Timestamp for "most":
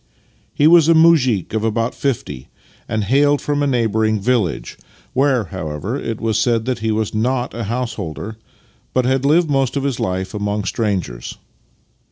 9.51-9.77